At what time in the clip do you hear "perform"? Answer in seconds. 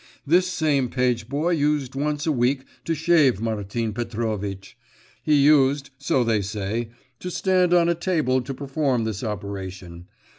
8.55-9.03